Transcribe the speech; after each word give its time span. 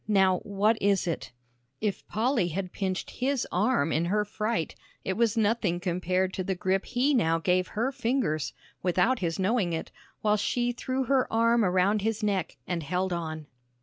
Now, 0.07 0.39
what 0.39 0.81
is 0.81 1.05
it?" 1.05 1.31
If 1.79 2.07
Polly 2.07 2.47
had 2.47 2.71
pinched 2.71 3.11
his 3.11 3.45
arm 3.51 3.91
in 3.91 4.05
her 4.05 4.25
fright, 4.25 4.73
it 5.05 5.13
was 5.13 5.37
nothing 5.37 5.79
to 5.81 6.43
the 6.43 6.55
grip 6.59 6.85
he 6.85 7.13
now 7.13 7.37
gave 7.37 7.67
her 7.67 7.91
fingers, 7.91 8.51
without 8.81 9.19
his 9.19 9.37
knowing 9.37 9.73
it, 9.73 9.91
while 10.23 10.37
she 10.37 10.71
threw 10.71 11.03
her 11.03 11.31
arm 11.31 11.63
around 11.63 12.01
his 12.01 12.23
neck 12.23 12.57
and 12.65 12.81
held 12.81 13.13
on. 13.13 13.45